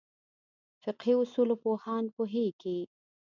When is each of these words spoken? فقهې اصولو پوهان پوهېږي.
فقهې 0.83 1.13
اصولو 1.21 1.55
پوهان 1.63 2.03
پوهېږي. 2.15 2.79